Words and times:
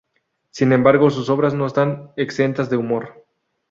Sin 0.49 0.73
embargo, 0.73 1.11
sus 1.11 1.29
obras 1.29 1.53
no 1.53 1.67
están 1.67 2.11
exentas 2.17 2.71
de 2.71 2.77
humor. 2.77 3.23